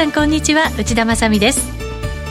[0.00, 0.70] さんこんにちは。
[0.78, 1.60] 内田まさです。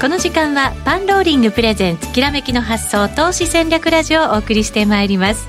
[0.02, 5.48] この時間はパンローリングプレゼンツきらめきの発想投資戦略ラジオをお送りしてまいります。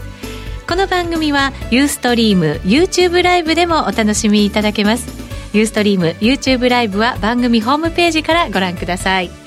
[0.68, 5.09] この番組はユーストリーム YouTube ライブでもお楽しみいただけます。
[5.54, 9.39] ユーストリーム YouTube ライブは番組ホームページからご覧ください。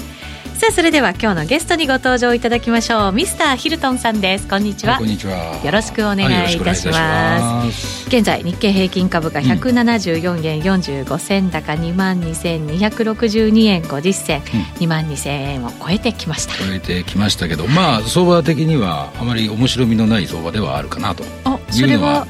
[0.57, 3.11] さあそれでは今日のゲストにご登場いただきましょう。
[3.11, 4.47] ミスターヒルトンさんです。
[4.47, 5.59] こんにちは、こんにちは。
[5.63, 16.53] よろしくお願いいたします,、現在日経平均株価174円45銭高2万2262円50銭、うん、2万2000円を超えてきました。
[16.53, 21.23] 超えてきましたけどまあ相場的にはあまり面白みのない相場ではあるかなと
[21.69, 22.27] それは、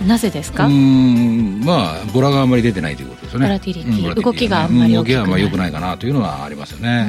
[0.00, 0.66] うん、なぜですか？
[0.66, 3.46] うんまあボラがあまり出てないということですよね。
[3.46, 7.08] ボラティリティ、うん、動きがあんまり動きがあんまり良くないかなというのはありますよね。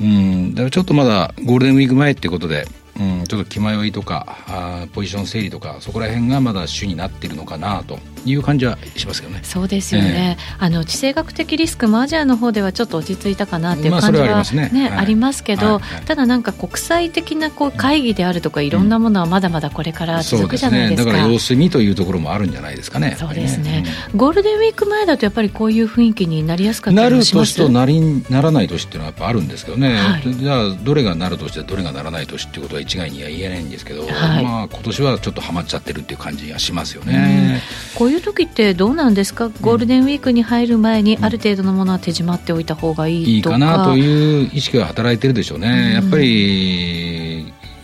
[0.00, 0.54] うん。
[0.54, 2.66] だからちょっとまだゴールデンウィーク前ってことで
[2.98, 9.40] うん、ちょっと気迷いとかあポジション整理とかそこら辺がまだ主になっているのかなという感じはしますけどね。
[9.42, 15.74] そうですよね、えー、あの地政学的リスクもアジアの方ではちょっと落ち着いたかなっていう感じは、まあ、ありますね、ねはい、ありますけど、はい。
[15.80, 23.16] はい、ただなんか国際的なこう会議であるとかいろんなものはまだまだこれから続くじゃないですか、うん、ね、だから様子見というところもあるんじゃないですかね。
[23.18, 27.58] そうですね、うん、ゴールデンウィーク前だとやっぱりこういう雰囲気になりやすかったりします？
[27.58, 37.60] なる年となりならない年っていうのはやっぱあるんですけどね、はい、じゃあどれがなる年でどれがならない年っていうことは一概には言えないんですけど、はい、まあ今年はちょっとはまっちゃってるっていう感じがしますよね、
[37.92, 39.48] うん、こういう時ってどうなんですか？
[39.48, 47.13] ゴールデンウィークに入る前にある程度のものは手締まっておいた方がいいいいかなという意識が働いてるでしょうね、やっぱり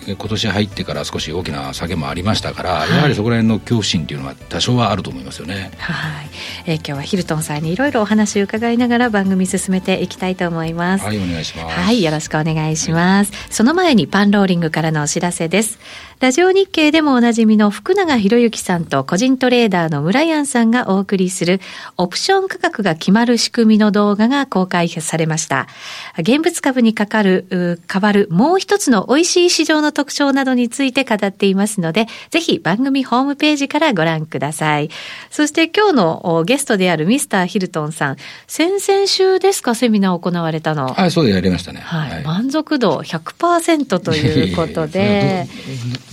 [0.06, 5.72] 今年入ってから少し大きな下げもありましたから、はい、やはりそこら辺の恐怖心というのは多少はあると思いますよね。
[5.78, 6.26] はい、
[6.66, 11.04] えー、今日はヒルトンさんにいろいろお話を伺いながら番組進めていきたいと思います。
[11.04, 11.80] はい、お願いします。
[11.80, 13.32] はい、よろしくお願いします。
[13.32, 15.78] はい、その前にパンローリングからのお知らせです。
[16.20, 21.60] ラジオ日経でもおなじみの福永博之さんと個人トレーダーの村ンさんがお送りする
[21.96, 25.66] オプション価格が決まる仕組みの動画が公開されました。
[26.18, 34.88] 現物株にかかる、変わるもう一つの美味しい市場の特徴などについて語っていますので、ぜひ番組ホームページからご覧ください。
[35.30, 38.16] そして今日のゲストであるミスターヒルトンさん、
[38.46, 40.94] 先々週ですか、セミナー行われたの。
[40.94, 41.80] はい、そうでやりましたね。
[41.80, 42.10] はい。
[42.10, 45.46] はい、満足度100%ということで、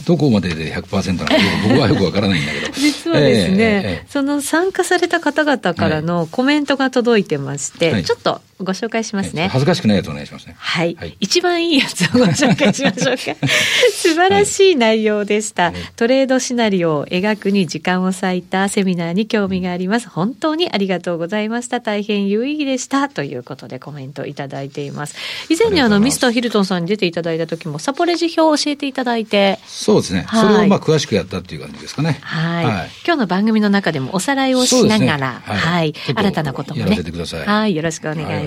[0.05, 1.35] どこまでで100%なのか
[1.69, 9.49] 僕はよくわからないんだけど 実はですね、えーえー、その参加された方々からのコメントが届いてまして、はい、ちょっとご紹介しますね。
[9.49, 10.55] 恥ずかしくないやつお願いしますね。
[10.57, 10.95] はい。
[10.95, 13.47] はい、一番いいやつをご紹介しましょうか。
[13.93, 20.09] 素晴らしい内容でした、はい、トレードシナリオを描くに時間を割いたセミナーに興味があります。
[20.09, 21.81] 本当にありがとうございました。
[21.81, 23.09] 大変有意義でした。
[23.09, 25.15] ということでコメントいただいています。
[25.49, 29.59] 以前にあのミスターヒルトンさんに出ていただいた時もサポレジ表を教えていただいて。
[29.67, 30.25] そうですね。
[30.27, 32.17] はい、それをまあ詳しくやったっていう感じですかね。
[32.21, 32.65] はい。
[32.65, 36.97] はい、今日の番組の中でもおさらいをしながら、ね、はい、新たなこともね。
[37.45, 37.75] はい。
[37.75, 38.46] よろしくお願いします。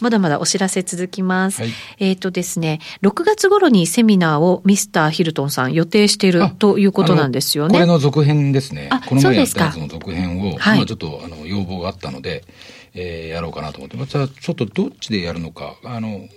[0.00, 1.62] まだまだお知らせ続きます。
[1.62, 7.74] はい、えっ、ー、とですね、6月頃にセミナーをミスターヒルトンさん予定しているということなんですよね。
[7.74, 8.90] これの続編ですね。
[9.06, 12.44] この前やったやつの続編を、はい、今ちょっとあの要望があったので、
[12.94, 16.28] えー、やろうかなと思って、またちょっとどっちでやるのか、あの、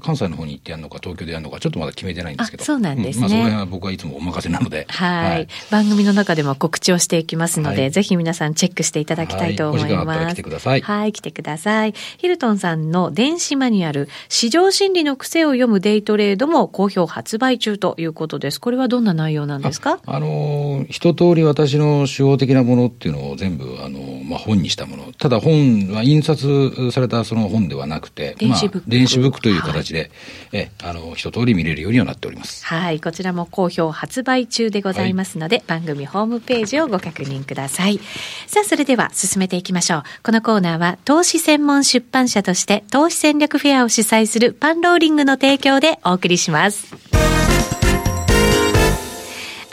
[0.00, 2.64] 関西の方に行ってやるのか、東京でやるのか、ちょっとまだ決めてないんですけど。
[2.64, 3.26] そうなんですね。
[3.26, 4.86] うん、まあ、その辺は僕はいつもお任せなので。
[4.88, 10.18] はいはい、番組の中でも告知をしていきますので、はい、ぜひ皆さんチェックしていただきたいと思います。
[10.18, 10.80] はい、来てください。
[10.80, 11.94] はい、来てください。
[12.18, 18.60] ヒルトンさんの電子マニュアル、市場心理の癖を読むデイトレードも好評発売中ということです。
[18.60, 20.00] これはどんな内容なんですか？
[20.06, 25.12] あの、一通り私の主要的なものっていうのを全部、あの、まあ、本にしたもの。
[25.18, 30.10] ただ本は印刷されたその本ではなくて、電子ブック、まあ、電子ブックという形で、はい、
[30.52, 32.64] え、あの、一通り見れるようにはなっております。
[32.66, 38.00] はい、こちらも好評発売中でございますので、はい、番組ホームページをご確認ください。
[38.46, 40.02] さあ、それでは進めていきましょう。
[40.22, 46.94] このコーナーは、投資専門出版社として、投資戦略フェアを主催するパンローリングの提供でお送りします。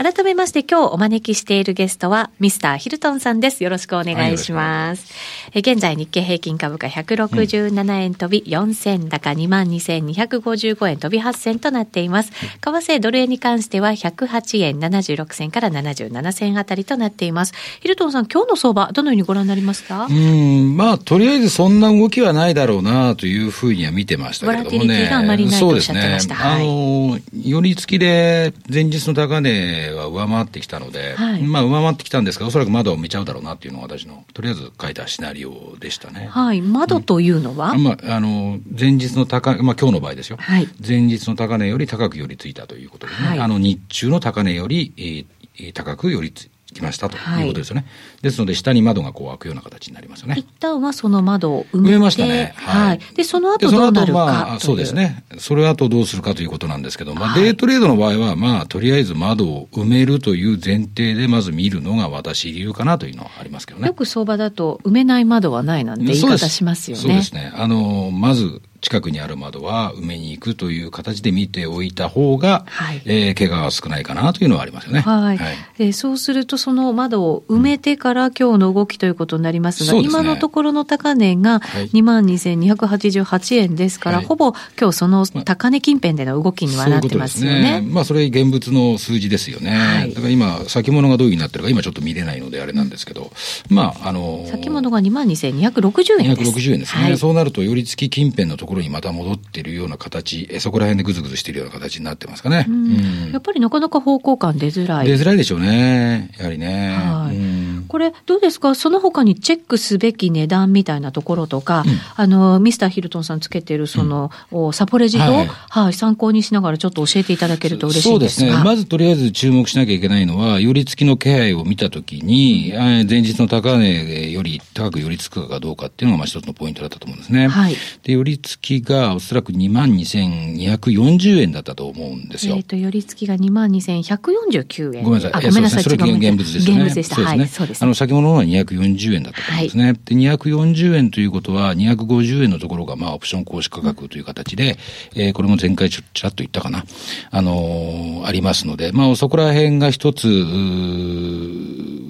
[0.06, 3.64] 改めまして今日お招きしているゲストはミスターヒルトンさんです。
[3.64, 5.12] よろしくお願いします。
[5.52, 12.32] はい、現在日経平均株価167円飛び4銭高22,255円飛び8銭となっています。
[12.32, 17.54] 為替ドル円に関しては108円76銭から77銭あたりとなっています。
[17.82, 20.06] ヒルトンさん、今日の相場どのようにご覧になりますか？
[20.08, 24.70] うん、まあとりあえずそんな動きはないだろうなというふうには見てましたけどもね。
[24.70, 26.36] ボラティリティがあまりないとおっしゃってました。
[26.36, 36.28] ね、はい、あの、寄り付きで前日の高値は上回ってきたので、はい、まあ上回ってきたんですが、おそらく窓を見ちゃうだろうなっていうのが私の、とりあえず書いたシナリオでしたね。
[36.32, 40.38] はい、窓というのは、うん、まあ、あの、前日の高、まあ今日の場合ですよ。
[40.40, 47.82] はい、前日の高値より高く寄りついたということでね、はい、あの日中の高値より、えー、高く寄りつきましたということですよね。
[47.82, 47.92] はい、
[48.26, 50.36] ですので、下に窓がこう開くような形になりますよね。
[50.36, 52.56] 一旦はその窓を埋め埋めましたね。
[52.58, 53.00] はい。
[53.16, 55.24] で、その後どうなるかまあ、そうですね。
[55.38, 63.88] それ後どうするかということなんですけど、まあ、デイトレードの場合は、まあ、とりあえず窓を埋めるという前提で、まず見るのが私流かなというのはありますけどね。
[63.88, 67.04] よく相場だと、埋めない窓はないなんて言い方しますよね。
[67.04, 67.54] そうですね。
[67.56, 75.00] あの、まず、近くにある窓は埋めに行くという形で見ておいた方が、はい、えー、怪我が少ないかなというのはありますよね。
[75.00, 75.38] はい。
[75.38, 87.62] はい、でそうすると、その窓を埋めてから今日の動きということになりますが、うんすね、今のところの高値が22,288円ですから、はい、ほぼ今日その高値近辺での動きにはなってますよね。
[87.62, 89.72] まあ、ねまあ、それ現物の数字ですよね。
[89.72, 93.32] はい、だから今、先物がどういうふうになってるか、今ちょっと見れないのであれなんですけど、
[93.70, 96.52] まあ、あのー、先物が22,260円です。
[96.52, 97.04] 260円ですね。
[97.04, 102.66] はい、そうなると、寄り付き近辺のところにまた戻ってってるような形、えそこら辺でぐずぐずしてるような形になってますかね。
[102.68, 105.08] うん、やっぱりなかなか方向感出づらい。
[105.08, 106.32] 出づらいでしょうね。
[106.38, 106.98] やはりね。
[106.98, 107.85] はい。
[107.88, 108.76] これ、どうですか？
[108.76, 118.64] その他にチェックすべき値段みたいなところとか、うん、あの、ミスターヒルトンさんつけてる、その、うん、サポレジと、はい、はい、参考にしながらちょっと教えていただけると嬉しいですそうですね。
[118.64, 127.48] まずとりあえず注目しなきゃいけないのは、寄り付きの気配を見たときに、前日の高値より高く寄り付くかどうかっていうのが、まあ一つのポイントだったと思うんですね。
[127.48, 127.76] はい。
[128.04, 132.56] で、寄り付きがおそらく2万2240円だったと思うんですよ。
[132.56, 135.04] えっ、ー、と、寄り付きが2万2149円。
[135.04, 135.44] ごめんなさい。
[135.46, 135.84] ごめんなさい。
[135.84, 136.76] それ現物ですね。
[136.76, 137.22] 現物でした。
[137.22, 137.48] はい。
[137.48, 137.86] そうです、ね。
[137.86, 139.84] あの、先物のは240円だったと思うんですね。
[139.86, 144.78] はい、で、240円ということは、250円のところが、まあ、オプション行使価格という形で、
[145.16, 146.86] えー、これも前回ちょちらっと言ったかな。
[147.32, 150.28] あのー、ありますので、まあ、そこら辺が一つ、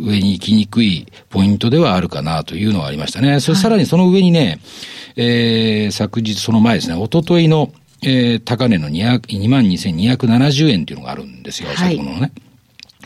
[0.05, 3.39] 上に行きにくいポイントではあるかなというのはありましたね。
[3.39, 4.59] それさらにその上にね、
[5.15, 7.71] えー、昨日、その前ですね、おとといの、
[8.01, 12.31] えー、高値の22,270円っていうのがあるんですよ、はい、先ほどのね。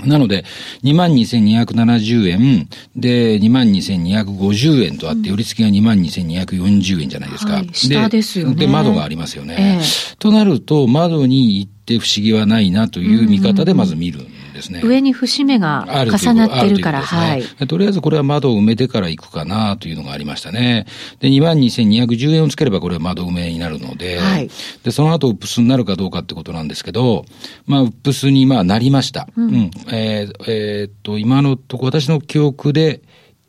[0.05, 0.45] なので、
[0.83, 7.53] 22,270円で22,250円とあって、寄り付きが22,240円じゃないですか。
[7.53, 8.55] はい、下ですよね。
[8.55, 9.79] で、窓がありますよね。
[9.79, 14.19] えー、となると、窓に行って不思議はないなという見方でまず見る。
[14.59, 14.81] ですね。
[14.83, 17.43] 上に節目が重なってるから、はい。
[17.67, 20.85] とりあえずこれは窓を埋めてから行くかなというのがありましたね。
[21.19, 24.49] で、22,210円をつければこれは窓埋めになるので、はい、
[24.83, 27.25] で、その後ウップスになるかどうかってことなんですけど、
[27.65, 29.27] まあ、ウップスにまあなりました。
[29.35, 29.49] うん。
[29.49, 33.01] うん、えー、えー、っと、今のとこ私の記憶で、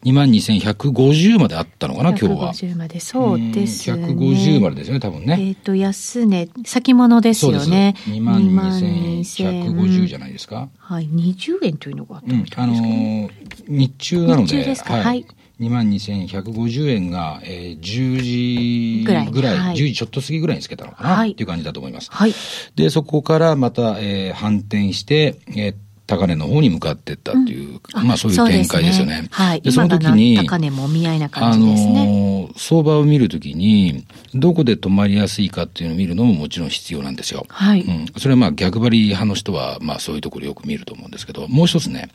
[0.04, 2.52] 22,150まであったのかな、今日は。
[2.52, 4.06] 150まで、そうですね。
[4.06, 5.36] 150までですよね、多分ね。
[5.38, 7.94] えっ、ー、と、安値、先物ですよね。
[8.06, 10.70] 22,150じゃないですか。
[10.78, 13.30] はい、20円というのがあったみたいですけど、うん、あのー、
[13.68, 14.42] 日中なので。
[14.44, 15.26] 日中ですか、はい、はい
[15.60, 22.10] 22,150円が、えー、10時ぐらい、ぐらいはい、10時ちょっと過ぎぐらいにつけたのかな、はい、っていう感じだと思います。
[22.10, 22.32] はい。
[22.76, 25.74] で、そこからまた、えー、反転して、えー、
[26.10, 29.22] 高値の方に向かっていったっていう、うん、まあそういう展開ですよね。
[29.22, 29.60] ねはい。
[29.60, 32.02] で、その時に、高値も見合いな感じですね。
[32.02, 34.04] あの、相場を見るときに、
[34.34, 37.46] どこで止まりやすいかっていうのを見るのももちろん必要なんですよ。
[37.48, 37.82] はい。
[37.82, 38.06] うん。
[38.18, 42.10] それはまあ逆張り派の人は、まあそういうところよく見ると思うんですけど、もう一つね、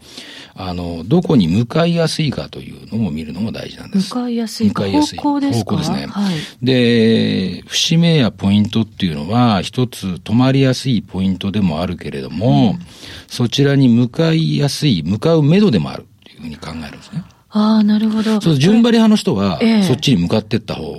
[0.55, 4.09] あの、どこに向かいやすいかというのも見るのも大事なんです。
[4.09, 5.17] 向かいやすい向かいやすい。
[5.19, 5.71] 方向ですか？
[5.71, 6.07] 方向ですね。
[6.07, 6.35] はい。
[6.61, 12.85] で、節目やポイントっていうのは、一つ止まりやすいポイントでもあるけれども、うん、
[13.27, 17.23] そちらに向かいやすい、向かう目処でもあるっていうふうに考えるんですね。
[17.57, 18.41] ああ、なるほど。
[18.41, 20.93] そう、順張り派の人は、そっちに向かっていった方、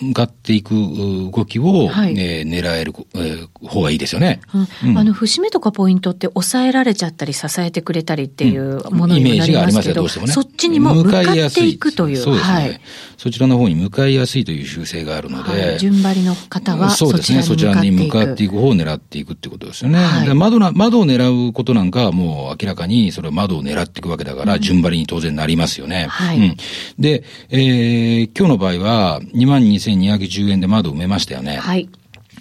[0.00, 4.40] 向かっていく動きを、はい、えー、狙える、えー、方がいいですよね。
[4.82, 10.32] うん、あの、節目とかポイントって抑えられちゃったり支えてくれたりっていうものになりますけど、うん、イメージがありますよ、どうしてもね。
[10.32, 12.16] そっちにも向かっていくという。
[12.16, 12.52] そうですね。
[12.54, 12.80] はい、
[13.18, 17.42] そちらの方に向かいやすいという習性があるので、はい、順張りの方はそうですね。
[17.42, 19.98] そちらに向かっていく方を狙っていくってことですよね。
[19.98, 25.97] はい、窓な窓を狙うことなんかはもう明らかにそれは窓を狙っていくわけだから、順張りに当然なりますよね。
[26.06, 26.38] はい。
[26.38, 26.56] うん
[26.98, 31.56] で、えー、今日の場合は22,210円で窓埋めましたよね。
[31.56, 31.88] はい。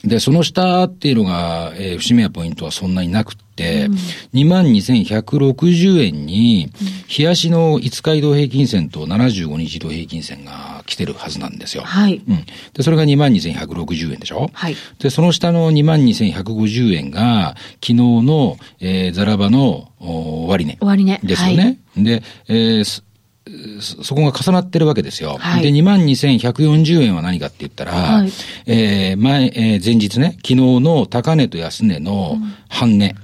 [0.03, 3.93] で、その下っていうのが、えー、節目やポイントはそんなになくて、うん、
[4.33, 6.71] 22,160円に、
[7.17, 11.83] 冷やしの5日移動平均線と75日移動平均線が来てるはずなんですよ。
[11.83, 12.21] はい。
[12.27, 12.45] うん。
[12.73, 14.75] で、それが22,160円でしょはい。
[14.99, 20.77] で、その下の22,150円が、昨日の、えー、ザラバの終値。
[20.79, 21.19] 終値。
[21.23, 21.79] ですよね。
[21.95, 23.03] はい、で、えー、
[23.81, 25.37] そこが重なってるわけですよ。
[25.39, 28.31] はい、で、22,140円は何かって言ったら、はい、
[28.65, 32.37] えー、前、えー、前日ね、昨日の高値と安値の。
[32.41, 33.15] うん半値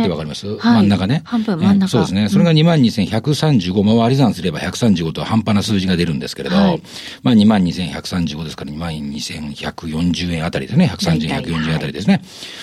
[0.00, 1.22] ってわかります、はい、真ん中ね。
[1.24, 1.88] 半分真ん中。
[1.88, 2.28] そうですね。
[2.28, 6.82] それが22,135、まあ割り算すれば135と半端な数字が出るんですけれど、はい、
[7.22, 10.90] まあ22,135ですから22,140円あたりですね。
[10.94, 12.22] 130、140円あたりですね。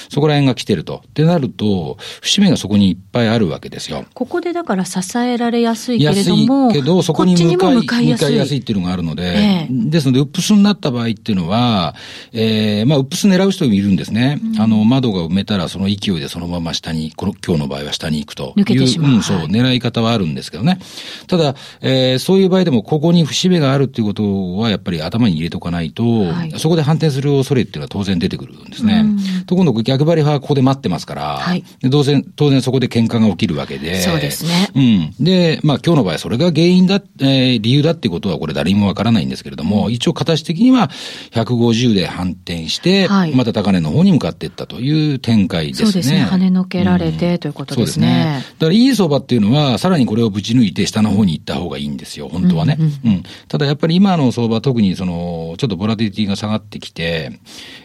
[0.09, 1.03] そこら辺が来てると。
[1.07, 4.05] ってなると、節目がそこにいっぱいあるわけですよ。
[4.13, 6.67] ここでだから支えられやすいけれども。
[6.67, 11.95] 安いけど、そこに向かい、向かいやすいっていうのがあるので、えー、ですので、ウップスになった場合っていうのは、
[12.33, 14.39] えー、まあ、ウップス狙う人もいるんですね。
[14.43, 20.79] うん、あの、窓が埋めたらその勢いでそのまま下に、この今日の場合は下に行くという、うん、そう、狙い方はあるんですけどね。
[21.27, 29.05] ただ、えー、そういう場合でも、ここに節目があるっていうことは、やっぱり頭に入れとかないと、はい、そこで反転する恐れっていうのは当然出てくるんですね。
[29.45, 34.01] と、今度逆張り派はここで待ってますから、はい、当然、当然そこで喧嘩が起きるわけで。
[34.01, 34.69] そうですね。
[34.75, 35.13] うん。
[35.19, 40.89] で、まあ今日の場合それが原因だ、えー、理由だっていうことはこれ誰にもわからないんですけれども、一応形的には
[41.31, 46.25] 150で反転して、はい、また高値の方に向かっていったという展開ですですね。
[46.25, 48.07] 跳ねのけられて、うん、ということですね。
[48.07, 48.55] そうですね。
[48.59, 52.77] だからいい相場っていうのは、さらにこれをぶち抜いて下の方に行った方がいいんですよ、本当はね。
[52.79, 57.39] うん、うんうん、ただやっぱり今の相場、特にその、ちょっとボラティリティが下がってきて、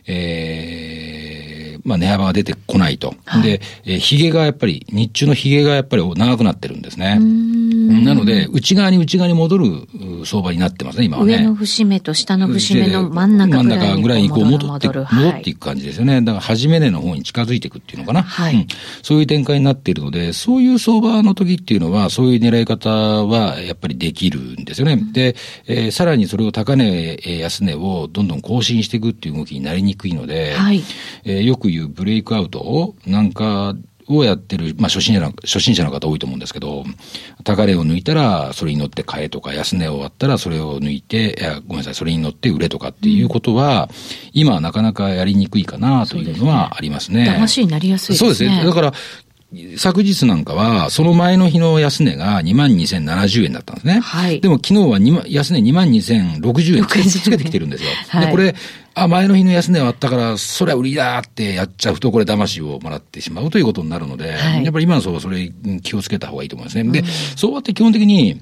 [0.07, 1.34] えー、
[1.85, 3.15] まあ値幅が出てこないと。
[3.25, 7.19] はい、で、えー、髭がやっぱり、日中の髭がやっぱり長くなってるんですね。
[8.05, 9.67] なので、内側に内側に戻る
[10.25, 11.37] 相場になってますね、今はね。
[11.37, 16.21] 上の節目と下の節目の真ん中ぐらいに真ん中ぐらいにこう戻って、戻っていく感じですよね。
[16.23, 18.23] だから、初め値の方に近づいていくっていうのかな。
[18.23, 18.67] はい、うん。
[19.03, 24.95] そういう展開になっているので、そういう相場の時っていうのは、そういう狙い方はやっぱりできるんですよね。
[24.95, 25.37] うん、で、
[25.67, 30.83] えー、さらにそれを高値、安値をどんどん更新していくっていう動きになりにくいので、はい、
[31.25, 33.75] えー、よく言うブレイクアウトをなんか
[34.09, 36.85] をやってる、まあ初心者の、初心者の方多いと思うんですけど、
[37.43, 43.97] 高値を抜いたらそれに乗って買えとか、安値を割ったらそれを抜いて、いやごめんなさい、それに乗って売れとかっていうことは、うん、
[44.33, 47.37] 今はなかなかやりにくいかなというのはありますね。
[47.39, 48.19] 騙しになりやすいね。
[48.19, 48.63] そうですね。
[48.65, 48.93] だから、
[49.77, 54.01] 昨日なんかは、その前の日の安値が22,070円だったんですね。
[54.01, 54.41] はい。
[54.41, 57.91] でも昨日は2安値22,060円つけてきてるんですよ。
[58.09, 58.55] はい、で、これ、
[58.95, 67.03] あ、前の日の安値はあったから、それは売りだってやっちゃうと、これ騙しをもらってしまうということになるので、はい、やっぱり今の相場それ気をつけた方がいいと思いますね。
[67.03, 67.05] で、
[67.37, 68.41] 相場って基本的に、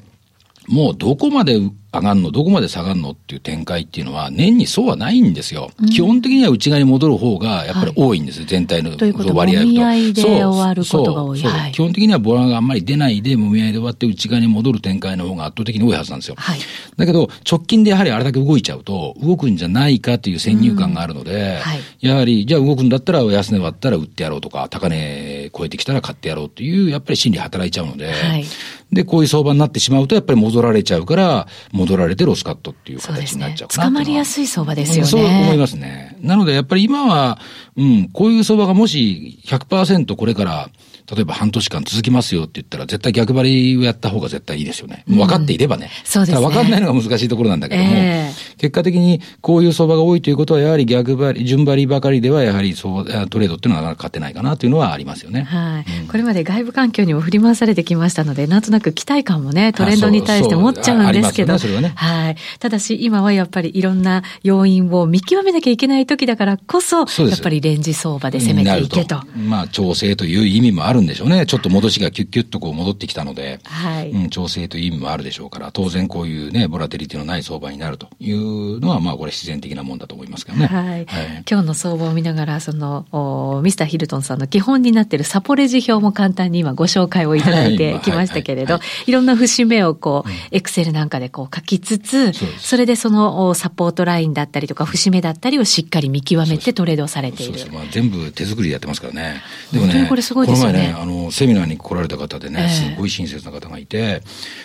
[0.68, 1.59] もうどこまで
[1.92, 5.70] 上がるの、どこまで下がるのっていう展開っていうのは、年にそうはないんですよ。
[5.78, 8.90] うん、基本的には内側に戻る方がやっぱり多いんです、はい、全体の
[9.34, 9.66] 割合と。
[9.66, 11.38] もみで終わることが多い。
[11.38, 16.34] そう基本的にはボラがあんまり出ないで、もみ合いで終わって内側に戻る展開の方が圧倒的に多いはずなんですよ。
[16.38, 16.58] はい、
[16.96, 28.44] だけど、直近でやはりあれだけ動いちゃうと、動くんじゃないかという先入観があるので、うんはい、やはり、じゃあ動くんだったら安値割ったら売ってやろうとか、高値超えてきたら買ってやろうという、やっぱり心理働いちゃうので、はい、
[28.92, 31.46] で、こういう相場になってしまうと、やっぱり戻られちゃうから、
[31.82, 35.10] 戻られてロスカットトっていう形になっちゃうかな、ね、捕まりやすい相場ですよね。
[35.10, 36.16] そう思いますね。
[36.20, 37.38] なので、やっぱり今は、
[37.76, 40.70] うん、こういう相場がもし100%これから、
[41.11, 45.04] 例えば半年間続きますよって言ったら、絶対逆張りをやった方が絶対いいですよね。
[45.09, 45.90] 分かっていればね。
[46.04, 46.44] そうですね。
[46.44, 55.42] 分かんないのが難しいところなんだけども、えー、結果的にこういう相場が多いということは、やはり逆張り、順張りばかりでは、やはりそうトレードっていうのはなかなか勝てないかなというのはありますよね。
[55.42, 62.37] はい、うん、これまで外部環境にも振り回されてきましたので、なんとなく期待感もね、トレンドに対して持っちゃうんですけど、ねね、はい。
[62.59, 69.23] ただし、今はやっぱりいろんな要因を見極めなきゃいけない時だからこそ、そやっぱりレンジ相場で攻めていけと。
[69.37, 71.46] まあ、調整という意味もあるんでしょうね。
[71.46, 80.66] ちょっと戻しがキュッキュッとこう戻ってきたので、はいうん、調整という意味もあるでしょうから、当然こういうね、ボラテリティのない相場になるというのは、まあこれ自然的なもんだと思いますけどね。
[80.66, 80.84] はい。
[80.84, 81.06] はい、
[81.50, 97.58] 今日の相場を見ながら、その、おミスターヒルトンさんの基本になっているサポレジ表も簡単に今ご紹介をいただいてきましたけれど、いろんな節目をこう、エクセルなんかでこう書きつつ、それでそのサポートラインだったりとか、節目だったりをしっかり見極めてトレードされている。
[97.58, 99.42] そうまあ、全部手作りでやってますからね。
[99.72, 100.81] でもね、これすごいですよね。
[100.82, 104.22] ね、あの、セミナーに来られた方でね、すごい親切な方がいて、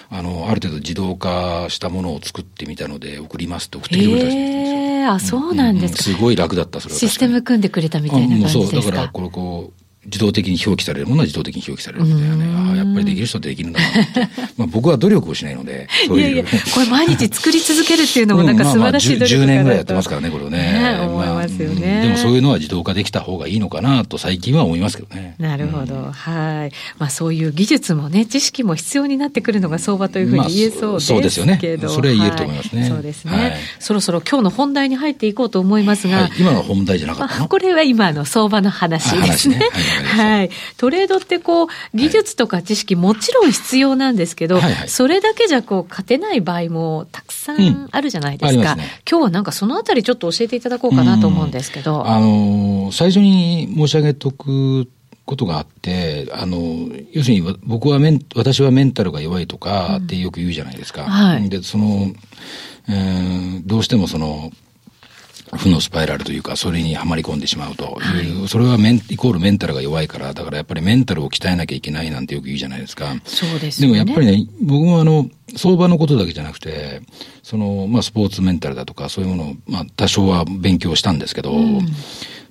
[0.09, 4.71] あの、ある程度自動化したものを作ってみたので送りますって送ってきてくれたりするんです
[5.05, 5.13] よ。
[5.13, 6.99] あ、そうなんですか、すごい楽だった、それは。
[6.99, 8.65] システム組んでくれたみたいな感じですか。
[8.71, 12.45] そう、だから、これこう、自動的に表記されるものは自動的に表記されるんだよね。
[12.55, 14.19] ああ、やっぱりできる人ってできるんだなって。
[14.57, 16.23] まあ僕は努力をしないので、そういう。
[16.23, 20.57] いやいや、これ毎日作り続けるっていうのもなんか素晴らしい努力だ、うん、まあ、まあ 10, 10, 年ぐらいやってますからね、これをね。
[20.57, 25.35] ね思いますよね、まあ、でもそういうのは自動化できた方がいいのかなと最近は思いますけどね。
[25.39, 25.95] なるほど。
[25.95, 26.71] うん、はい。
[26.97, 30.89] まあそういう技術もね、知識も必要になってくるのが相場というふうに言えそうですけど。
[30.89, 31.59] まあ、そうですよね。
[31.89, 32.81] それは言えると思いますね。
[32.81, 36.17] はい、そうですね、はい、そろそろ今日の本題に入っていこうと思いますが。
[36.17, 37.47] はい、今の本題じゃなかったの？
[37.47, 39.59] これは今の相場の話ですね。
[40.03, 40.49] はい。
[40.77, 48.59] トレードってこう、技術とか知識もちろん必要なんですけど、はいはい、それだけじゃこう、勝てない場合もたくさんあるじゃないですか。
[48.59, 52.07] うん、すね、今日はなんかそのあたりちょっと教えていただこうかなと思うんですけど。
[52.07, 54.87] あのー、最初に申し上げとく
[55.27, 56.57] ことがあって、あの、
[57.11, 61.03] 要するに僕はメン、私はメンタルが弱いとかってよく言うじゃないですか。
[61.03, 62.13] うんはい、で、その、
[62.87, 64.51] えー、どうしてもその、
[65.55, 73.15] 負のスパイラルというか、それにはまり込んでしまうという、はい、それはメンイコールメンタルが弱いから、だからやっぱりメンタルを鍛えなきゃいけないなんてよく言うじゃないですか。
[73.25, 77.01] そうです、ね、でもやっぱりね、僕もあの、相場のことだけじゃなくて、
[77.43, 81.87] その、まあ、スポーツメンタルだとか、そういうものを、まあ、多少は勉強したんですけど、うん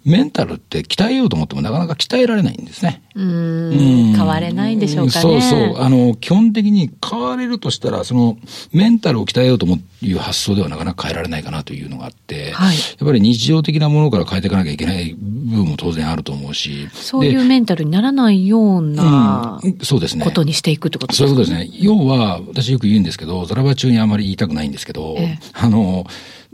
[0.07, 3.03] メンタルって鍛えようと思ってもなかなか鍛えられないんですね。
[3.17, 4.13] うん。
[4.15, 5.21] 変われないんでしょうかね。
[5.21, 5.79] そうそう。
[5.81, 8.39] あの、基本的に変われるとしたら、その、
[8.73, 9.67] メンタルを鍛えようと
[10.03, 16.89] いう発想ではなかなか変えられないかなというのがあって、はい、やっぱり日常的なものから変えていかなきゃいけない部分も当然あると思うし。
[16.93, 20.25] そういうメンタルにならないような、うん、そうですね。
[20.25, 21.29] ことにしていくってことですね。
[21.29, 21.79] そういうことですね。
[21.81, 26.07] 要は、私よく言うんですけど、ドラマ中にあまり言いたくないんですけど、ええ、あの、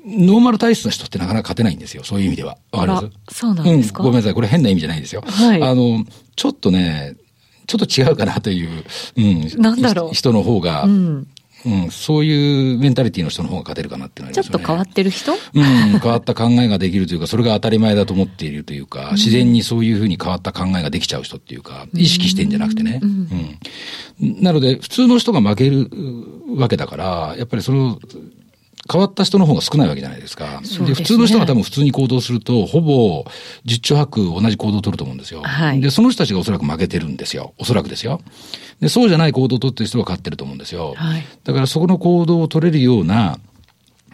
[0.05, 2.03] ノーマル体質の人ってなかなか勝てないんですよ。
[2.03, 2.57] そういう意味では。
[2.73, 3.39] わかります？
[3.39, 4.35] そうなんですか、うん、ごめんなさい。
[4.35, 5.23] これ変な意味じゃないですよ。
[5.25, 5.63] はい。
[5.63, 6.05] あの、
[6.35, 7.17] ちょっとね、
[7.67, 8.85] ちょっと違うかなという、
[9.17, 9.63] うん。
[9.63, 10.15] なんだろう。
[10.15, 11.29] 人の方が、うん、
[11.65, 15.33] うん、そういうメンタリティの人の方が勝てるかなっていうのは、ね、ちょっと変わってる人？
[15.33, 22.99] うん、変わった考えができるというか、それが当たり前だと思っているというか、自然にそういうふうに変わった考えができちゃう人っていうか、意識してんじゃなくてね。
[23.01, 23.29] うん、
[24.21, 25.89] うん、なので、普通の人が負ける
[26.57, 28.01] わけだから、やっぱりその、
[28.91, 30.61] 変わった人の方が少ないわけじゃないですか。
[30.63, 33.25] で、ね、普通の人が多分普通に行動すると、ほぼ
[33.65, 35.43] 十兆八同じ行動を取ると思うんですよ。
[35.43, 37.55] はい、で、その人たちがおそらく負けてるんですよ。
[37.59, 38.21] おそらくですよ。
[38.81, 40.95] で、そうじゃない行動を取ってる人が勝ってると思うんですよ。
[40.97, 43.39] はい、だからそこの行動を取れるような、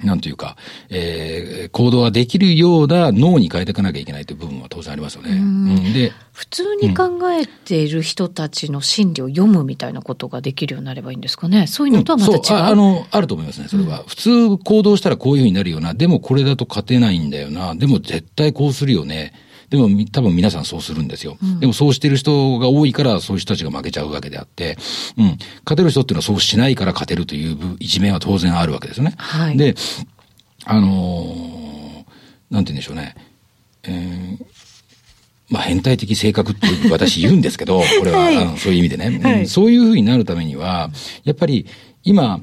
[0.04, 0.56] なんというか、
[0.90, 5.30] えー、行動ができるような脳に変えていかなきゃいけないという部分は当然ありますよね。
[5.32, 11.66] うん、で、普通に考えている人たちの心理を読むみたいなことができるようになればいいんですかね？
[11.66, 12.40] そういうのとはまた違う。
[12.40, 12.62] う？
[12.62, 19.32] ん、ああの、あると思いますね、それは、うん、普通行動したらこういうふうになるような、でもこれだと勝てないんだよな、でも絶対こうするよね。
[19.70, 21.36] でも多分皆さんそうするんですよ。
[21.42, 24.78] うん、でもそうしてる人が多いからそういう人たちが負けちゃうわけであって、
[25.16, 25.24] うん。
[25.64, 29.14] 勝てる人っていうのはそうしないから勝てるという一面は当然あるわけですね。
[29.18, 29.74] はい、で、
[30.64, 32.04] あのー、
[32.50, 33.14] なんて言うんでしょうね。
[33.84, 34.58] えー
[35.50, 40.90] まあ、変態的性格って私言うんですけど、これは、 はい、そういう意味でね、はい、そういうふうになるためには、
[41.24, 41.66] やっぱり
[42.04, 42.40] 今、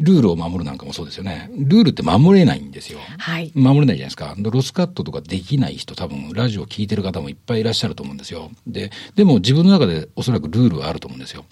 [0.00, 1.50] ルールを守るなんかもそうですよね。
[1.56, 2.98] ルールって守れないんですよ。
[3.18, 3.52] はい。
[3.54, 4.34] 守れないじゃないですか。
[4.38, 8.50] ロスカットとかできない人多分ラジオ聞いてる方もいっぱいいらっしゃると思うんですよ。
[8.66, 11.44] で、でも自分の中でおそらくルールはあると思うんですよ。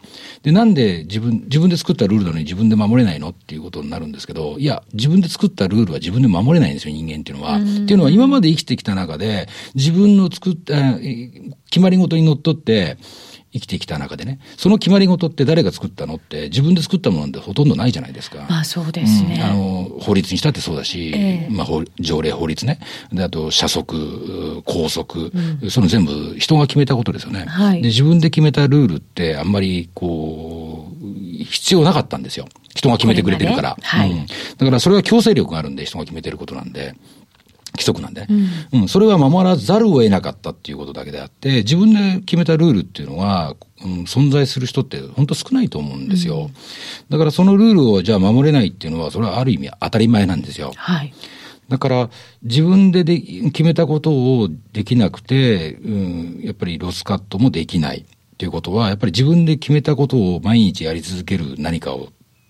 [0.43, 7.57] で、なんで自分、自分で作ったルールなのに自分で守れないのっていうことになるんですけど、いや、自分で作ったルールは自分で守れないんですよ、人間っていうのは。
[7.57, 10.99] っていうのは今まで生きてきた中で、自分の作った、
[11.71, 12.97] 決まり事にのっとって、
[13.53, 18.47] 生きてきた中でね、その決まり事って誰が作ったのって自分で作ったものなんてほとんどないじゃないですか。
[18.49, 19.37] まあそうですね。
[19.37, 21.67] うん、あの、法律にしたってそうだし、えー、まあ
[21.99, 22.81] 条例法律ね。
[23.13, 25.31] で、あと、社則、拘束、
[25.63, 27.47] うん、その全部人が決めたことですよね。
[27.47, 32.47] はい、で、自分で決めたルールってあんまりこう、必要なかったんですよ。
[32.75, 33.71] 人が決めてくれてるから。
[33.71, 34.27] ねはい、うん。
[34.27, 36.95] だからそれは強制力があるんで人が決めてることなんで。
[37.73, 38.27] 規則なんで、
[38.73, 43.55] うん、うん、それは守らざるを得なかったっていうことだけであって、自分で決めたルールっていうのは、
[43.85, 46.55] うん、存在する人って本当少ないと思うんですよ、うん、
[47.09, 50.73] だからそのルールをじゃあ守れないっていうのは、それはある意味当たり前なんですよ。
[50.77, 51.13] はい。
[51.69, 52.11] だから
[52.43, 62.09] 自分でで決めたことをできなくて、うん、やっぱりロスカットもできないっていうことは、やっぱり自分で決めたことを毎日やり続ける何かを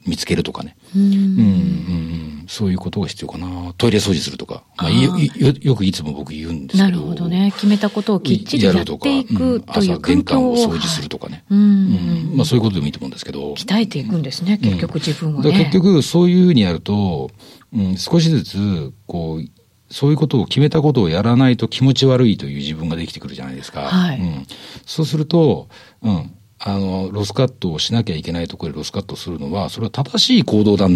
[0.09, 0.77] 見つけるとかね。
[0.97, 2.19] うんうんうん
[2.49, 3.75] そういうことが必要かな。
[3.77, 4.65] トイレ掃除するとか。
[4.79, 5.13] まあ、よ
[5.61, 6.85] よくいつも僕言うんですけど。
[6.85, 7.53] なるほどね。
[7.55, 10.01] 決めたことをきっちりやっていくという環境を。
[10.01, 11.45] 朝玄関を掃除するとかね。
[11.51, 13.53] うん、うん、まあそういうことでもいいと思うんですけど。
[13.53, 15.53] 鍛えていくんですね、結局自分はね。
[15.53, 17.31] 結局そういうふうにやると、
[17.75, 19.49] うん、少しずつ、こう、
[19.91, 23.83] そういうことを決めたことをやらないと気持ち悪いという自分ができてくるじゃないですか。
[23.83, 24.21] はい。
[24.21, 24.47] うん、
[24.87, 25.69] そうすると、
[26.03, 30.89] うん、あの、ロスカットをしなきゃいけないところでロスカットするのは、それは正しい行動だっ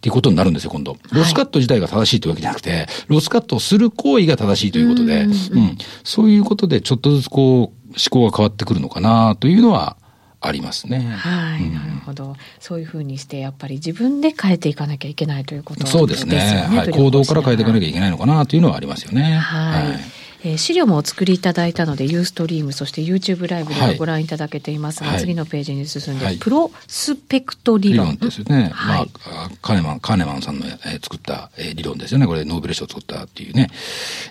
[0.00, 0.96] ていうことになるんですよ、今度。
[1.12, 9.96] ロスカット自体が正しいというわけじゃなくて、はい、ロスカットをする行為が正しいということで、うん、うん、そういうことでちょっとずつこう、思考が変わってくるのかなというのは、
[10.42, 11.00] ありますね。
[11.00, 12.34] はい、うん、なるほど。
[12.60, 15.98] そういうふうにして、やっぱり自分で変えていかなきゃいけないということですね。
[15.98, 16.66] そうですね。
[16.66, 16.90] はい。
[16.90, 19.22] 行動から変えていかなきゃいけないのかなというのはありますよね。
[19.34, 20.00] はい、はい
[20.42, 28.12] えー、資料もお作りいただいたので、ユーストリーム、そして YouTube ライブでご覧いただけていますが、はい、次のページに進んで、はい、プロスペクト理論。
[28.14, 28.70] 理論ですね。
[28.72, 32.26] はい、まあ、カーネマン、カーネマンさんの、えー、作った、えー、理論ですよね。
[32.26, 33.68] これ、ノーベル賞を作ったっていうね。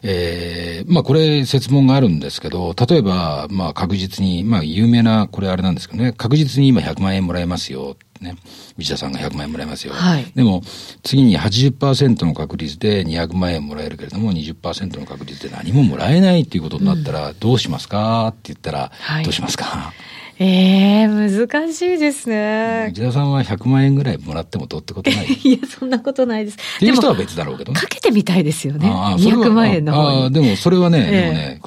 [0.03, 7.95] えー、まあ、これ、説問があるんですけど、例えば、まあ、確実に、まあ、有名な、これあれなんですけどね、確実に今100万円もらえますよ。
[8.21, 8.35] ね。
[8.77, 9.93] 内田さんが100万円もらえますよ。
[9.93, 10.61] はい、でも、
[11.03, 18.27] 次に80%の確率で200万円もらえるけれども、20%の確率で何ももらえないっていうことになったら、どうしますか？
[18.29, 18.91] って言ったら、
[19.23, 19.93] どうしますか、
[20.41, 22.87] ええー、難しいですね。
[22.91, 25.27] 内田さんは100万円ぐらいもらってもどうってことない？
[25.43, 26.57] いや、そんなことないです。
[26.77, 27.79] っていう人は別だろうけどね。
[27.79, 28.87] かけてみたいですよね。
[28.89, 31.59] あ200万円のああ、でもそれはね、えー、でもね、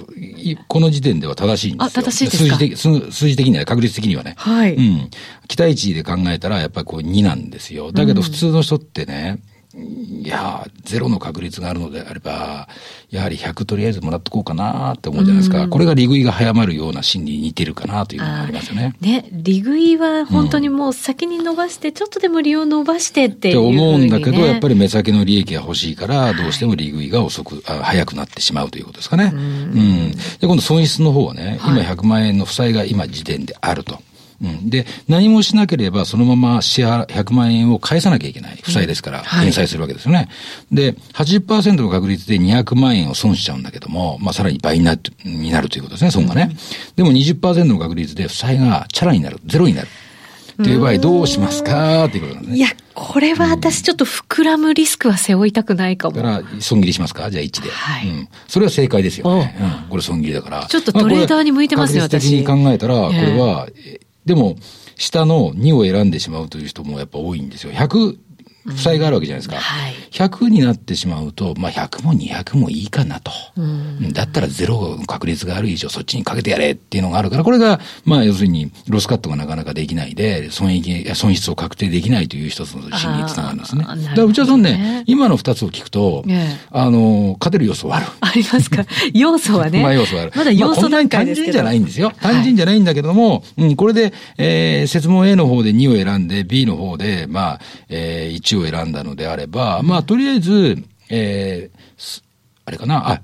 [0.68, 2.02] この時点では正しいんですよ。
[2.02, 2.56] あ、正しいですか？
[2.56, 4.34] 数字的数字的には、確率的にはね。
[4.36, 4.74] はい。
[4.74, 5.10] うん。
[5.48, 7.92] 期待値で考えたら、やっぱりこう2なんですよ。
[7.92, 12.68] だけど普通の人ってね、うんいや、ゼロの確率があるのであれば、
[13.10, 15.66] やはり100とりあえずもらっとこうかなって思うじゃないですか。
[15.68, 18.94] これが利食いが早まるような心理に似てるかなというのがありますよね。
[19.00, 29.30] ね、利食いは本当にもう先に伸ばして、うん、ちょっとでも利用伸ばしてっていう、ね、って思うんだけど、やっぱり目先の利益が欲しいから、どうしても利食いが遅く、あ早くなってしまうということですかね。
[29.32, 33.98] うんうんで、今度損失の方はね、今100万円の負債が今時点であると。
[34.42, 38.58] うん、で、何もしなければそのまま支払、100万円を返さなきゃいけない。
[38.62, 40.18] 負債ですから、返済するわけですよね。
[40.18, 40.28] はい、
[40.72, 46.48] で、80%の確率で200万円を損しちゃうんだけども、まあ、さらに倍になるになるということですね、損がね。
[46.50, 46.56] うん、
[46.96, 49.88] でも20%の確率で負債がチャラになる、ゼロになる。
[50.60, 52.04] っていう場合どうしますか？
[52.04, 52.58] っていうことなんですね。
[52.58, 56.16] いや、これは私ちょっと膨らむリスクは背負いたくないかも。
[56.16, 57.30] だから、損切りしますか？
[57.30, 57.70] じゃあ1で。
[57.70, 58.08] はい。
[58.08, 58.28] うん。
[58.46, 59.56] それは正解ですよね。
[59.58, 59.88] うん。
[59.88, 60.66] これ損切りだから。
[60.66, 62.30] ちょっとトレーダーに向いてますよ、私。
[62.30, 63.66] 的に考えたら、これは、
[64.24, 64.56] でも、
[64.96, 67.72] 下の2を選んでしまうという人もやっぱ多いんですよ。
[67.72, 68.18] 100
[68.64, 69.56] 負債があるわけじゃないですか。
[69.56, 73.32] はい、100になってしまうと、まあ100も200もいいかなと。
[74.12, 83.84] だったらゼロの確率がある以上そっちにかけてやれっていうのがあるから、これが、まあ要するにロスカットがなかなかできないで、損益、損失を確定できないという一つの心理につながるんですね。
[83.84, 88.06] ねだから内田さんね、今の二つを聞くと、ね、あの、勝てる要素はある。
[88.20, 88.84] ありますか？
[89.12, 89.82] 要素はね。
[89.82, 90.32] まあ要素はある。
[90.36, 91.52] まだ要素段階ですけど。
[91.52, 92.12] 単純じゃないんですよ。
[92.20, 102.22] 単純じゃないんだけども、はい、うん、これで、えー、説問 A の方で2を選んで、B の方で、まあ、えー、1を選んだのであれば、まあ、とりあえず、えー、
[102.64, 103.22] あれかな、あ、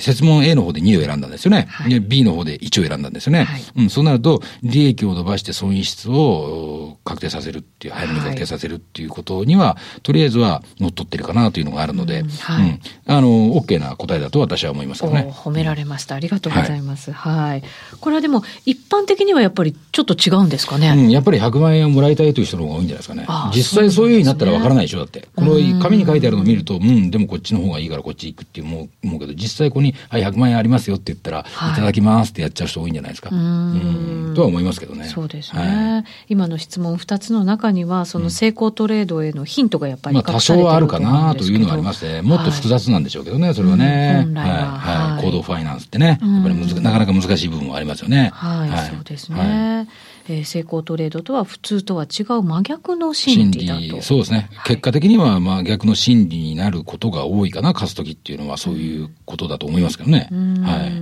[0.00, 1.66] 設問 A の方で2を選んだんですよね。
[1.68, 3.44] はい、B の方で1を選んだんですよね。
[3.44, 15.30] はい、うん、そうなると、利益を伸ばして損失を確定させるっていう、早めに確定させるっていうことには、はい、とりあえずは乗っ取ってるかなというのがあるので、うん、はい、うん、あの、OK な答えだと私は思いますけどね。
[15.30, 16.14] 褒められました。
[16.14, 17.12] ありがとうございます。
[17.12, 17.62] はい。
[18.00, 20.90] これはでも、一般的にはやっぱりちょっと違うんですかね？
[20.90, 23.26] うん、やっぱり100万円をもらいたいという人の方が多いんじゃないですかね。
[23.54, 25.28] 実際そういうようになったらわからないでしょ、だって。
[25.34, 33.30] この紙に書いてあるのを見ると、うん、でもこっちの方がいいからこっち行くって思う思うけど、実際ここに、はい、100万円ありますよって言ったら、はい、いただきますってやっちゃう人多いんじゃないですか。
[33.32, 34.32] うん。
[34.36, 35.06] とは思いますけどね。
[35.06, 35.60] そうですね。
[35.60, 42.22] はい、今の質問2つの中には、その成功トレードへのヒントがやっぱり、まあ多少はあるかなというのはありますね。
[42.22, 44.20] もっと複雑なんでしょうけどね、それはね。
[44.24, 44.78] 本来は。
[44.78, 45.24] はい。
[45.24, 48.30] 行動ファイナンスってね、やっぱりなかなか難しい部分もありますよね。
[48.32, 49.88] はい、そうですね。
[50.28, 54.02] えー、成功トレードとは普通とは違う真逆の心理だと。
[54.02, 54.48] そうですね。
[54.64, 60.28] 結果的には真逆の心理になることが多いかな、勝つ時っていうのはそういうことだと思いますけどね。
[60.62, 60.92] はい。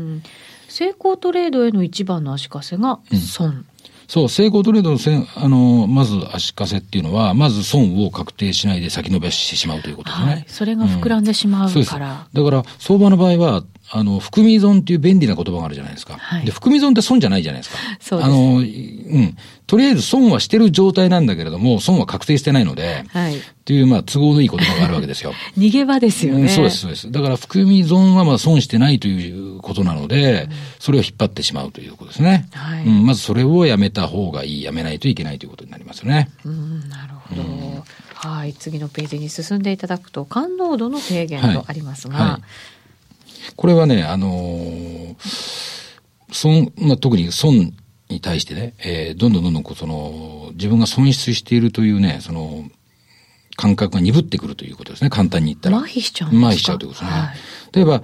[0.69, 3.01] 成功トレードへの一番の足かせが
[3.37, 3.47] 損。
[3.49, 3.67] うん
[4.13, 10.27] そう、成功トレードのせあの、まず足かせっていうのは、まず損を確定しないで先延ばししてしまうということですね。
[10.27, 10.45] はい。
[10.49, 12.27] それが膨らんでしまうから。
[12.35, 16.17] うん、だから、相場の場合は、あの、含み損っていう便利な言葉があるじゃないですか。
[16.17, 17.79] はい、で、含み損って損じゃないじゃないですか。
[18.01, 18.27] そうです。
[18.27, 19.37] あの、うん。
[19.67, 23.37] とりあえず損はしてる状態なんだけれども、損は確定してないので、はい。
[23.37, 25.35] っていう、まあ、都合のいい言葉があるわけですよ。
[25.59, 26.49] 逃げ場ですよね、うん。
[26.49, 27.11] そうです、そうです。
[27.11, 32.49] だから、含み損はまあ損してないということなので、うん、それを引っ張ってしまうということですね。
[32.53, 32.85] はい。
[32.85, 36.31] うん、まずそれをやめた方がいい、やめないといけないということになりますよね。
[36.47, 37.85] うん、なるほど。
[38.15, 38.55] はい。
[38.55, 42.43] 次のページに進んでいただくと、感濃度の低減とありますが、はいはい
[43.57, 45.15] これはね、あのー、
[46.31, 47.75] 損、まあ、特に損
[48.09, 52.65] に対してね、えー、どんどんどんどんこうその、自分が損失しているというね、その、
[53.57, 55.79] 感覚が鈍ってくるということですね、簡単に言ったら。
[55.79, 56.49] 麻痺しちゃうんですか？
[56.49, 57.21] 麻痺しちゃうということですね。
[57.21, 57.37] はい、
[57.75, 58.03] 例えば、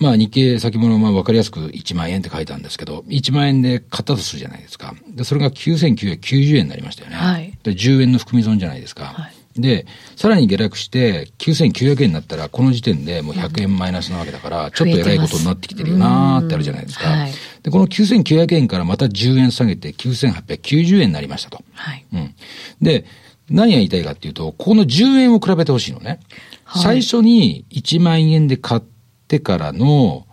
[0.00, 4.94] まあ日経先物まあ分かりやすく1万円って書いたんですけど、1万円で買ったとするじゃないですか。
[5.08, 7.16] で、それが9990円になりましたよね。
[7.16, 9.04] はい、で、10円の含み損じゃないですか。
[9.04, 9.86] はいで、
[10.16, 17.08] さらに下落して9900円になったら、この時点でもう100円マイナスなわけだから、ちょっと偉いことになってきてるよなーってあるじゃないですか。
[17.08, 17.32] はい、
[17.62, 21.62] で、この9900円からまた10円下げて9890円になりましたと。
[21.74, 22.06] はい。
[22.12, 22.34] うん。
[22.80, 23.04] で、
[23.50, 26.20] 何が言いたいかっていうと、ここの10円を比べてほしいのね。
[26.64, 28.82] はい、最初に1万円で買っ
[29.26, 30.26] てからの、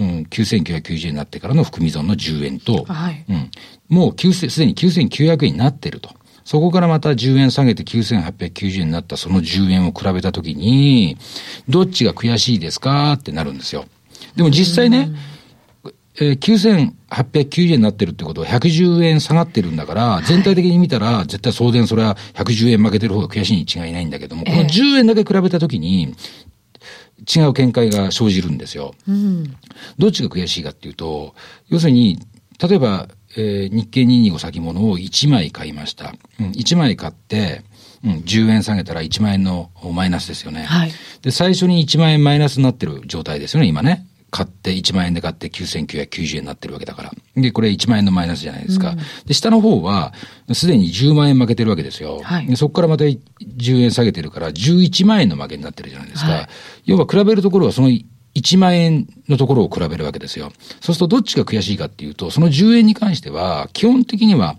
[0.00, 3.50] うん、9990円になってからの含み損の10円と、はい、うん、
[3.88, 6.10] もうすでに9900円になってると。
[6.46, 11.18] そこからまた10円下げて9890円になったその10円を比べたときに、
[11.68, 13.84] どっちが悔しいですかってなるんですよ。
[14.36, 15.10] でも実際ね、
[16.20, 26.14] えー、9890円になってるってことは110円下がってるんだから、全体的に見たら、絶対当然それは110円負けてる方が悔しいに違いないんだけども、この10円だけ比べたときに、
[27.28, 28.94] 違う見解が生じるんですよ。
[29.08, 29.56] うん、
[29.98, 31.34] どっちが悔しいかっていうと、
[31.70, 32.20] 要するに、
[32.62, 36.14] 例えば、えー、日経225先物を1枚買いました。
[36.40, 37.62] うん、1枚買って、
[38.04, 40.62] うん、10円下げたら1万円のマイナスですよね。
[40.62, 40.92] はい。
[41.22, 44.06] で、最初に1万円マイナスになってる状態ですよね、今ね。
[44.30, 47.12] 買って、1万円で買って9990円になってるわけだから。
[47.36, 48.90] で、これ1万円のマイナスじゃないですか。
[48.90, 50.12] うん、で、下の方は、
[50.52, 52.20] すでに10万円負けてるわけですよ。
[52.22, 53.18] はい、でそこからまた10
[53.80, 56.30] 円下げてるから、11万円の負けになってるじゃないですか。
[56.30, 56.48] はい、
[56.84, 57.90] 要は比べるところはその
[58.36, 60.52] 1万円のところを比べるわけですよ。
[60.80, 64.56] そうするとどっちが悔しいかっていうと、その10円に関しては、基本的には、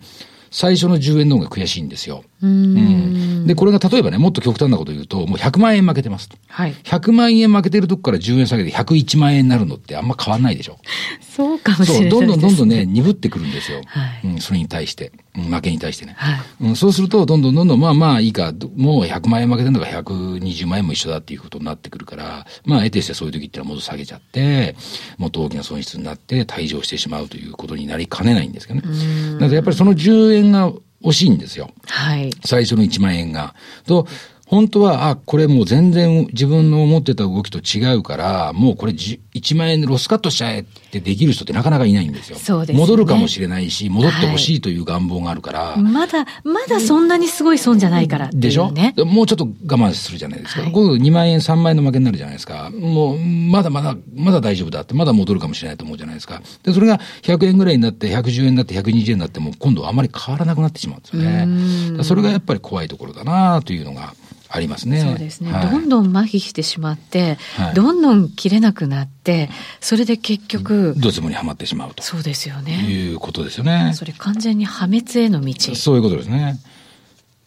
[0.50, 2.24] 最初の10円の方が悔しいんですよ。
[2.41, 6.38] うん、で、これが例えばね、もっと極端なこと言うと、もう100万円負けてますと。
[6.47, 6.73] はい。
[6.84, 10.78] 100万円負けてるとこから10円下げて101万円になるのってあんま変わんないでしょ。
[11.21, 13.82] そうかもしれない、ね、そう、どんどんどんどんね、鈍ってくるんですよ。
[13.86, 14.28] はい。
[14.28, 15.12] うん、それに対して。
[15.38, 16.15] 負けに対してね。
[16.17, 16.39] はい。
[16.62, 24.76] うん、そうすると、どんどんどんどん、まあまあいいか、もう100万円負けてるのが120万円も一緒だっていうことになってくるから、まあ得てしてそういう時ってのは戻下げちゃって、
[25.17, 28.88] もっと大きな損失になって退場してしまうということになりかねないんですけどね。
[29.34, 30.71] なのでやっぱりその10円が
[31.03, 31.71] 惜しいんですよ。
[31.86, 32.31] はい。
[32.45, 33.55] 最初の1万円が。
[33.86, 34.07] と、
[34.47, 42.38] 本当は、あ、これもう全然自分の思ってた動きと違うから、もうこれ1万円でロスカットしちゃえってできる人ってなかなかいないんですよ。
[42.38, 48.71] そうです、ね、戻るかもしれないし、戻ってほしいという願望があるから、はい、まだ、まだそんなにすごい損じゃないからでしょ？
[49.05, 50.62] もうちょっと我慢するじゃないですか。
[50.62, 52.69] はい、こ2万円、3万円の負けになるじゃないですか。
[52.69, 56.41] もう、まだまだ、まだ大丈夫だって、まだ戻るかもしれないと思うじゃないですか。
[56.63, 62.03] で、それが100円ぐらいになって、110円になって、120円になっても、今度はあまり変わらなくなってしまうんですよね。
[62.05, 64.13] それがやっぱり怖いところだなというのが、
[64.49, 65.01] ありますね。
[65.01, 65.51] そうですね。
[65.51, 69.49] はい、どんどん麻痺してしまって、はい、どんどん切れなくなって、
[69.81, 70.93] それで結局。
[70.97, 72.03] ドツボにはまってしまうと。
[72.03, 72.86] そうですよね。
[72.89, 73.91] いうことですよね。
[73.93, 75.75] それ完全に破滅への道。
[75.75, 76.60] そういうことですね。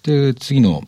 [0.03, 0.83] で、次の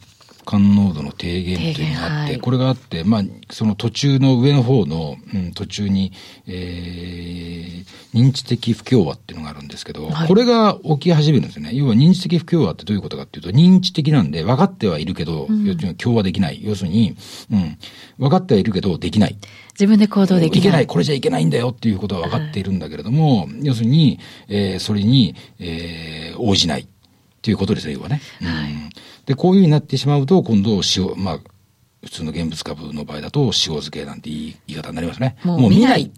[0.44, 6.12] 感濃度の低減というのがあって、はい、これがあって、まあ、その途中の上の方の、うん、途中に、
[6.46, 11.70] えー、認知的不協和っていうのがあるんですけど、はい、これが起き始めるんですよね。
[11.74, 16.60] 要は認知的不協和ってどういうことかっていうと、認知的なんで分かってはいるけど、うん、要するに協和できない。
[16.62, 17.16] 要するに、
[17.50, 17.78] うん、
[18.18, 19.36] 分かってはいるけど、できない。
[19.74, 20.60] 自分で行動できない。
[20.60, 20.86] いけない。
[20.86, 26.86] これじゃいけないんだよっていうことは分かっているんだけれども、はい、要するに、えー、それに、えー、応じない。
[27.42, 28.20] っていうことですね、要はね。
[28.40, 28.81] はい、
[29.26, 31.38] で、こういうふうになってしまうと、今度、塩、まあ、
[32.04, 35.36] 普通の現物株の場合だと、塩漬けなんて言い言い方になりますね。
[35.44, 36.10] もう見ない。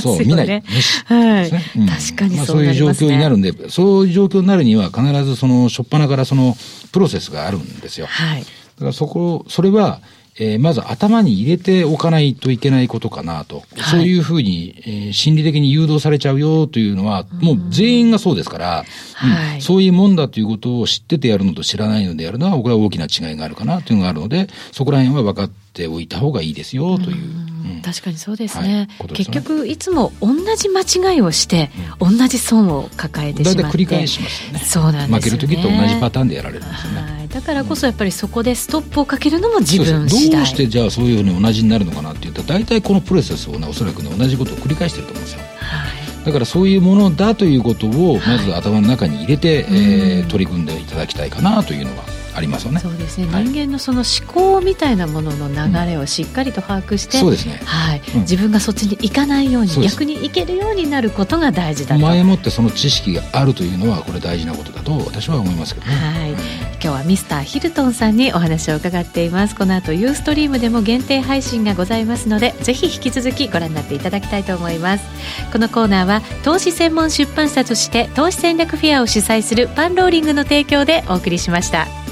[0.00, 0.62] そう、見ない。
[1.06, 1.50] はい。
[1.76, 6.56] うん、確かにそう、ね、まあ、そういう状況になるんで、そういう状況になるには、必ずその、しょっぱなからその、
[6.92, 8.06] プロセスがあるんですよ。
[8.06, 8.42] はい。
[8.42, 8.46] だ
[8.78, 10.00] からそこ、それは、
[10.38, 13.56] えー、まず頭に入れておかないといけないことかなと。
[13.56, 27.55] はい、そういうふうに、えー、心理的に誘導されちゃうよというのは、もう全員がそうですから、はい、うん、そういうもんだということを知っててやるのと知らないのでやるのは、僕は大きな違いがあるかなというのがあるので、そこら辺は分かっておいた方がいいですよという。
[27.82, 28.88] 確かにそうですね。
[28.98, 33.76] はい、結局いつも同じ間違いをして、うん、同じ損を抱えてしまって。
[33.76, 34.58] 繰り返しますよね。
[34.60, 40.40] そうなんです、ね、負ける時と同じパターンでやられるんですよね、はい、だからこそやっぱりそこでストップをかけるのも自分次第。
[40.40, 45.86] どうしてじゃあそういうふうに同じになるのかなっていうと大体このプロセスをねおそらくね同じことを繰り返してると思うんですよ、は
[46.22, 52.04] い、だからそういうものだということをまず頭の中に入れて、はい、えー、取り組んでいただきたいかなというのは
[52.36, 52.80] ありますよね。
[52.80, 57.60] そうですね、はい、人間のその思考みたいなものの流れをしっかりと把握して、うん、そうですね。
[57.64, 62.02] はい、うん、自分がそっちに行かないように逆に行けるようになることが大事だと。
[62.02, 65.94] 前もってその知識があるというのはこれ大事なことだと私は思いますけどね。
[65.94, 66.30] はい。
[66.32, 69.54] 今日はミスターヒルトンさんにお話を伺っています。
[69.54, 75.04] この後ユーストリームでも限定配信がございますので、ぜひ引き続きご覧になっていただきたいと思います。
[75.52, 82.05] このコーナーは投資専門出版社として投資戦略フェアを主催するパンローリングの提供でお送りしました。